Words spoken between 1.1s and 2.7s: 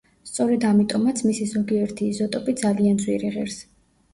მისი ზოგიერთი იზოტოპი